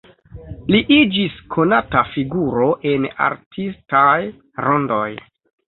[0.75, 4.11] Li iĝis konata figuro en artistaj
[4.69, 5.09] rondoj.